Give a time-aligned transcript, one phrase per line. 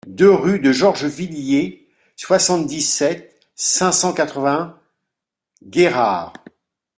[0.07, 4.79] deux rue de Georgevilliers, soixante-dix-sept, cinq cent quatre-vingts,
[5.63, 6.33] Guérard